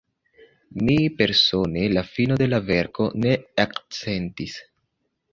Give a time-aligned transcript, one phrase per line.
[0.85, 4.57] Mi persone la finon de la verko ne eksentis.